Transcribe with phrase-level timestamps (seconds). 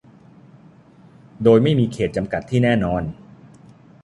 [1.43, 3.03] โดยไม่มีเขตต์จำกัดที่แน่นอน